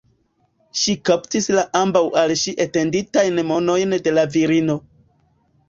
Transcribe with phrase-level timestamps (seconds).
[0.83, 4.81] Ŝi kaptis la ambaŭ al ŝi etenditajn manojn de la virino.